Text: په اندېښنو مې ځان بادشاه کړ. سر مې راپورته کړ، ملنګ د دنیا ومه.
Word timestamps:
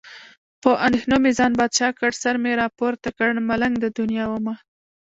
په 0.61 0.69
اندېښنو 0.85 1.15
مې 1.23 1.31
ځان 1.39 1.51
بادشاه 1.59 1.91
کړ. 1.99 2.09
سر 2.21 2.35
مې 2.43 2.51
راپورته 2.61 3.09
کړ، 3.17 3.29
ملنګ 3.49 3.75
د 3.79 3.85
دنیا 3.99 4.25
ومه. 4.29 4.55